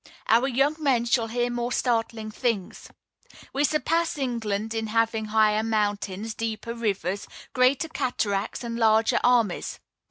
Our 0.29 0.47
young 0.47 0.77
men 0.79 1.05
shall 1.05 1.27
hear 1.27 1.51
more 1.51 1.71
startling 1.71 2.31
things. 2.31 2.89
We 3.53 3.63
surpass 3.63 4.17
England 4.17 4.73
in 4.73 4.87
having 4.87 5.25
higher 5.25 5.61
mountains, 5.61 6.33
deeper 6.33 6.73
rivers, 6.73 7.27
greater 7.53 7.87
cataracts, 7.87 8.63
and 8.63 8.77
larger 8.77 9.19
armies. 9.23 9.79